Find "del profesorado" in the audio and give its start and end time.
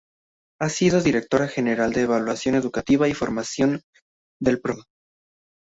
4.41-4.89